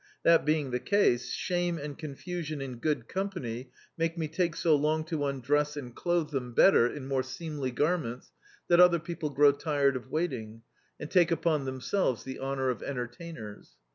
[0.23, 5.03] That being the case, shame and confusion in good company make me take so long
[5.03, 8.31] to imdress and clothe them Do.icdt, Google Youth better, in more seemly garments,
[8.67, 10.63] that other people grow tired of waiting
[10.99, 13.75] and take upon themselves the honour of entertainers.